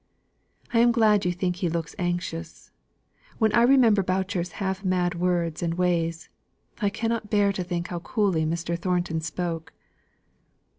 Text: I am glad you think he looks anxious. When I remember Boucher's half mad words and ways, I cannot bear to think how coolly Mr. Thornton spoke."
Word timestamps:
I 0.73 0.79
am 0.79 0.91
glad 0.91 1.25
you 1.25 1.31
think 1.31 1.57
he 1.57 1.69
looks 1.69 1.93
anxious. 1.99 2.71
When 3.37 3.53
I 3.53 3.61
remember 3.61 4.01
Boucher's 4.01 4.53
half 4.53 4.83
mad 4.83 5.13
words 5.13 5.61
and 5.61 5.75
ways, 5.75 6.27
I 6.81 6.89
cannot 6.89 7.29
bear 7.29 7.53
to 7.53 7.63
think 7.63 7.89
how 7.89 7.99
coolly 7.99 8.43
Mr. 8.43 8.75
Thornton 8.79 9.21
spoke." 9.21 9.73